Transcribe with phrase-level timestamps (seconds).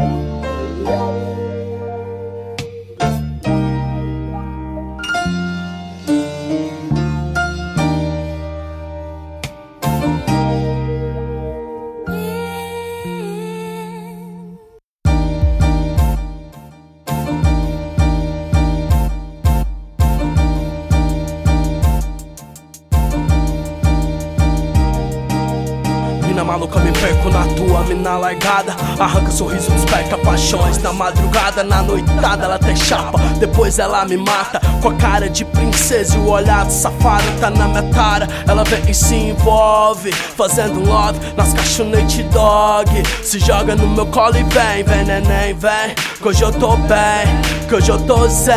[0.00, 0.29] Mina
[26.50, 28.74] maluca, me perco na tua mina largada.
[28.98, 34.60] Arranca sorriso, desperta paixões Na madrugada, na noitada, ela até chapa Depois ela me mata.
[34.82, 38.64] Com a cara de princesa e o olhar de safado Tá na minha tara, ela
[38.64, 42.90] vem e se envolve Fazendo love nas cachonete dog.
[43.22, 45.94] Se joga no meu colo e vem, vem neném, vem.
[46.20, 48.54] Que hoje eu tô bem, que hoje eu tô zen.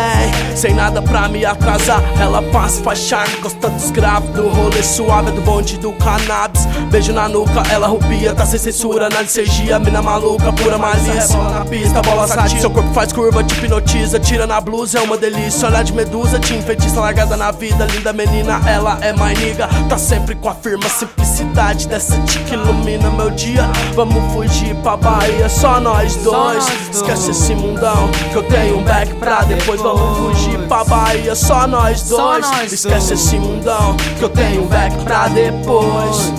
[0.55, 5.31] Sem nada pra me atrasar Ela passa faz charme, gosta dos graves Do rolê suave,
[5.31, 6.66] do bonde do cannabis.
[6.91, 11.37] Beijo na nuca, ela rubia, tá sem censura Na licergia, mina maluca, pura malícia.
[11.37, 15.02] Bola na pista, bola sadia Seu corpo faz curva, te hipnotiza Tira na blusa, é
[15.02, 15.67] uma delícia.
[15.67, 19.97] Olhar de medusa, te enfeitiça Largada na vida, linda menina Ela é mais niga, tá
[19.97, 23.63] sempre com a firma Simplicidade dessa tica ilumina meu dia.
[23.95, 26.65] Vamos fugir pra Bahia, só nós dois.
[26.91, 29.81] Esquece esse mundão, que eu tenho um back pra depois.
[29.81, 32.45] Vamos fugir pra Bahia, só nós dois.
[32.71, 36.31] Esquece esse mundão, que eu tenho um back pra depois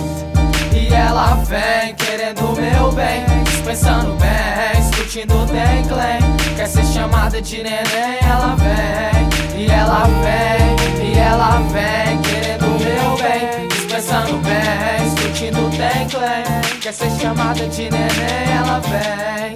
[0.87, 6.55] E ela vem querendo meu bem, dispensando bens, curtindo tem clem.
[6.55, 9.63] Quer ser chamada de neném, ela vem.
[9.63, 16.79] E ela vem, e ela vem querendo meu bem, dispensando bens, curtindo tem clem.
[16.79, 19.54] Quer ser chamada de neném, ela vem.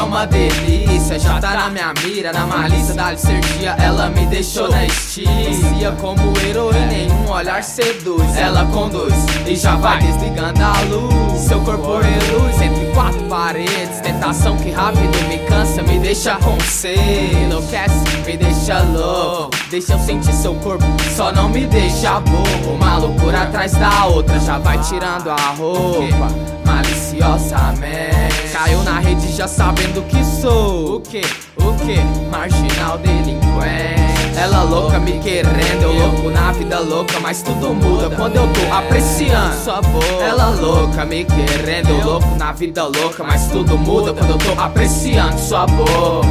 [0.00, 4.70] É uma delícia, já tá na minha mira, na malícia da licergia, ela me deixou
[4.70, 5.92] na estia.
[6.00, 9.12] como heroína, em um olhar seduz, ela conduz
[9.46, 11.40] e já vai desligando a luz.
[11.40, 17.36] Seu corpo reluz entre quatro paredes, tentação que rápido me cansa, me deixa com sede.
[17.44, 20.84] Enlouquece, me deixa louco, deixa eu sentir seu corpo,
[21.14, 22.74] só não me deixa bobo.
[22.74, 26.28] Uma loucura atrás da outra, já vai tirando a roupa
[26.64, 28.29] maliciosamente.
[28.62, 31.22] Caiu na rede já sabendo que sou o que,
[31.56, 31.98] o que?
[32.30, 34.38] Marginal delinquente.
[34.38, 38.70] Ela louca me querendo, eu louco na vida louca, mas tudo muda quando eu tô
[38.70, 40.22] apreciando sua boca.
[40.22, 44.60] Ela louca me querendo, eu louco na vida louca, mas tudo muda quando eu tô
[44.60, 46.28] apreciando sua boca.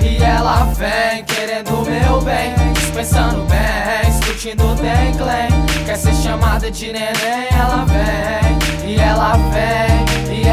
[0.00, 4.62] E ela vem querendo o meu bem, dispensando bens, curtindo
[5.18, 5.84] clem.
[5.84, 8.60] Quer ser chamada de neném, ela vem.
[8.88, 9.89] E ela vem,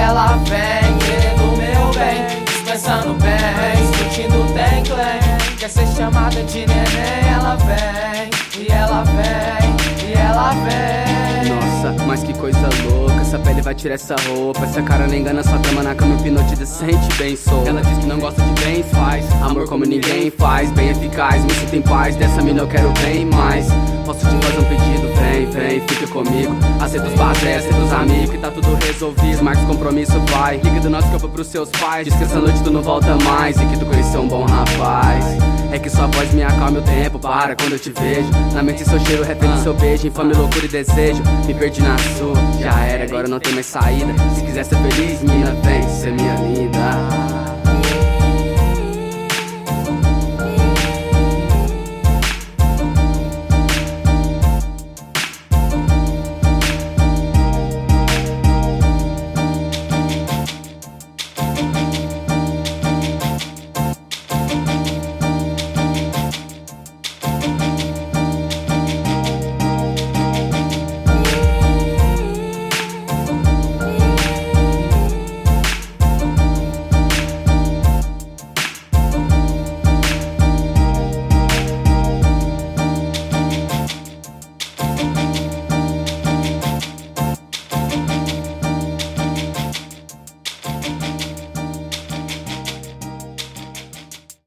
[0.08, 5.58] ela vem querendo meu bem, dispensando bens, curtindo tem clem.
[5.60, 8.30] Quer ser chamada de neném, ela vem.
[8.58, 11.54] E ela vem, e ela vem.
[11.54, 13.20] Nossa, mas que coisa louca.
[13.20, 14.64] Essa pele vai tirar essa roupa.
[14.64, 17.68] Essa cara nem engana, sua trama na cama hipnotiza, se sente bem sou.
[17.68, 20.72] Ela diz que não gosta de bens, faz amor como ninguém faz.
[20.72, 22.16] Bem eficaz, me sinto em paz.
[22.16, 23.68] Dessa mina eu quero bem mais.
[24.06, 25.17] Posso te fazer um pedido?
[25.38, 26.56] Vem, vem, fica comigo.
[26.82, 29.44] Aceita os basés, aceita os amigos, que tá tudo resolvido.
[29.44, 30.58] Marca os compromisso, vai.
[30.58, 32.06] Liga do nosso campo pros seus pais.
[32.06, 35.26] Diz que essa noite tu não volta mais e que tu conheceu um bom rapaz.
[35.72, 38.32] É que sua voz me acalma o tempo, para quando eu te vejo.
[38.56, 41.22] Na mente seu cheiro, refém seu beijo, infame loucura e desejo.
[41.46, 44.12] Me perdi na sua, já era, agora não tem mais saída.
[44.34, 45.77] Se quiser ser feliz, mina, vem.